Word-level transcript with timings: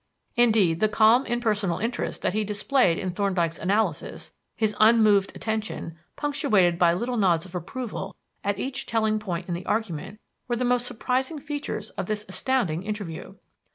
Indeed, 0.35 0.79
the 0.79 0.89
calm, 0.89 1.27
impersonal 1.27 1.77
interest 1.77 2.23
that 2.23 2.33
he 2.33 2.43
displayed 2.43 2.97
in 2.97 3.11
Thorndyke's 3.11 3.59
analysis, 3.59 4.33
his 4.55 4.75
unmoved 4.79 5.35
attention, 5.35 5.95
punctuated 6.15 6.79
by 6.79 6.91
little 6.95 7.17
nods 7.17 7.45
of 7.45 7.53
approval 7.53 8.15
at 8.43 8.57
each 8.57 8.87
telling 8.87 9.19
point 9.19 9.47
in 9.47 9.53
the 9.53 9.67
argument, 9.67 10.17
were 10.47 10.55
the 10.55 10.65
most 10.65 10.87
surprising 10.87 11.37
features 11.37 11.91
of 11.91 12.07
this 12.07 12.25
astounding 12.27 12.81
interview. 12.81 13.35